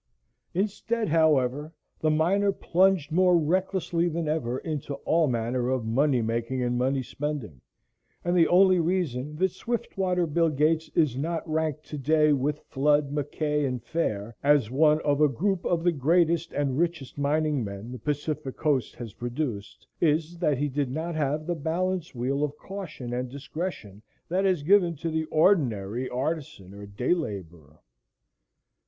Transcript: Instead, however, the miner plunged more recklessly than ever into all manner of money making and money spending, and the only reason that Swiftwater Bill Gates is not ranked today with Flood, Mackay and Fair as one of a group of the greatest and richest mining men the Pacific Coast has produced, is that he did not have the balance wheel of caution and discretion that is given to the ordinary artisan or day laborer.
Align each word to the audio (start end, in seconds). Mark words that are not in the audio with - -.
Instead, 0.55 1.09
however, 1.09 1.71
the 1.99 2.09
miner 2.09 2.51
plunged 2.51 3.11
more 3.11 3.37
recklessly 3.37 4.09
than 4.09 4.27
ever 4.27 4.57
into 4.57 4.95
all 5.05 5.27
manner 5.27 5.69
of 5.69 5.85
money 5.85 6.23
making 6.23 6.63
and 6.63 6.75
money 6.75 7.03
spending, 7.03 7.61
and 8.25 8.35
the 8.35 8.47
only 8.47 8.79
reason 8.79 9.35
that 9.35 9.51
Swiftwater 9.51 10.25
Bill 10.25 10.49
Gates 10.49 10.89
is 10.95 11.15
not 11.15 11.47
ranked 11.47 11.83
today 11.85 12.33
with 12.33 12.61
Flood, 12.63 13.11
Mackay 13.11 13.63
and 13.63 13.83
Fair 13.83 14.35
as 14.41 14.71
one 14.71 14.99
of 15.01 15.21
a 15.21 15.29
group 15.29 15.63
of 15.67 15.83
the 15.83 15.91
greatest 15.91 16.51
and 16.51 16.79
richest 16.79 17.19
mining 17.19 17.63
men 17.63 17.91
the 17.91 17.99
Pacific 17.99 18.57
Coast 18.57 18.95
has 18.95 19.13
produced, 19.13 19.85
is 19.99 20.39
that 20.39 20.57
he 20.57 20.67
did 20.67 20.89
not 20.89 21.13
have 21.13 21.45
the 21.45 21.53
balance 21.53 22.15
wheel 22.15 22.43
of 22.43 22.57
caution 22.57 23.13
and 23.13 23.29
discretion 23.29 24.01
that 24.29 24.47
is 24.47 24.63
given 24.63 24.95
to 24.95 25.11
the 25.11 25.25
ordinary 25.25 26.09
artisan 26.09 26.73
or 26.73 26.87
day 26.87 27.13
laborer. 27.13 27.79